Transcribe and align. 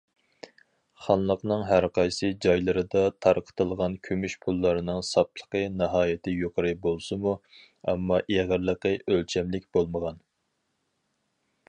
خانلىقنىڭ 1.07 1.65
ھەرقايسى 1.71 2.29
جايلىرىدا 2.45 3.03
تارقىتىلغان 3.25 3.97
كۈمۈش 4.07 4.37
پۇللارنىڭ 4.45 5.03
ساپلىقى 5.11 5.63
ناھايىتى 5.83 6.33
يۇقىرى 6.37 6.73
بولسىمۇ، 6.89 7.35
ئەمما 7.93 8.23
ئېغىرلىقى 8.37 8.95
ئۆلچەملىك 9.03 9.69
بولمىغان. 9.79 10.19